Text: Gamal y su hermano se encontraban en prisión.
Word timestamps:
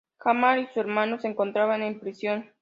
Gamal 0.19 0.61
y 0.63 0.67
su 0.73 0.79
hermano 0.79 1.19
se 1.19 1.27
encontraban 1.27 1.83
en 1.83 1.99
prisión. 1.99 2.49